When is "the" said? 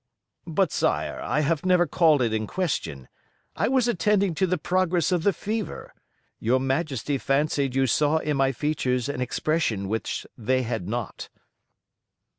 4.47-4.57, 5.21-5.31